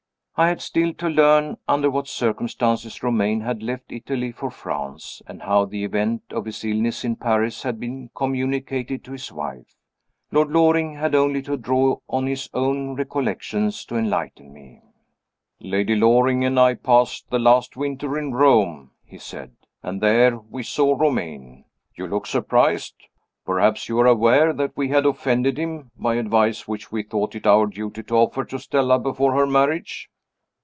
[0.37, 5.43] I had still to learn under what circumstances Romayne had left Italy for France, and
[5.43, 9.75] how the event of his illness in Paris had been communicated to his wife.
[10.31, 14.81] Lord Loring had only to draw on his own recollections to enlighten me.
[15.59, 19.51] "Lady Loring and I passed the last winter in Rome," he said.
[19.83, 21.65] "And, there, we saw Romayne.
[21.93, 22.95] You look surprised.
[23.45, 27.45] Perhaps you are aware that we had offended him, by advice which we thought it
[27.45, 30.07] our duty to offer to Stella before her marriage?"